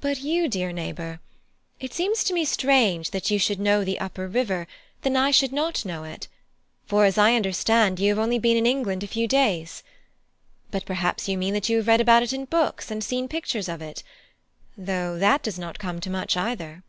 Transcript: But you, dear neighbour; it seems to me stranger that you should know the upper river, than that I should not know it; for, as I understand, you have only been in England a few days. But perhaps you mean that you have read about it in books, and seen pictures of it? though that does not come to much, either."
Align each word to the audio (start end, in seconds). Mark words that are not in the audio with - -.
But 0.00 0.20
you, 0.20 0.46
dear 0.48 0.70
neighbour; 0.70 1.18
it 1.80 1.92
seems 1.92 2.22
to 2.22 2.32
me 2.32 2.44
stranger 2.44 3.10
that 3.10 3.32
you 3.32 3.38
should 3.40 3.58
know 3.58 3.82
the 3.82 3.98
upper 3.98 4.28
river, 4.28 4.68
than 5.02 5.14
that 5.14 5.24
I 5.24 5.30
should 5.32 5.52
not 5.52 5.84
know 5.84 6.04
it; 6.04 6.28
for, 6.86 7.04
as 7.04 7.18
I 7.18 7.34
understand, 7.34 7.98
you 7.98 8.10
have 8.10 8.18
only 8.20 8.38
been 8.38 8.56
in 8.56 8.64
England 8.64 9.02
a 9.02 9.08
few 9.08 9.26
days. 9.26 9.82
But 10.70 10.86
perhaps 10.86 11.28
you 11.28 11.36
mean 11.36 11.52
that 11.54 11.68
you 11.68 11.78
have 11.78 11.88
read 11.88 12.00
about 12.00 12.22
it 12.22 12.32
in 12.32 12.44
books, 12.44 12.92
and 12.92 13.02
seen 13.02 13.26
pictures 13.26 13.68
of 13.68 13.82
it? 13.82 14.04
though 14.78 15.18
that 15.18 15.42
does 15.42 15.58
not 15.58 15.80
come 15.80 15.98
to 16.00 16.10
much, 16.10 16.36
either." 16.36 16.84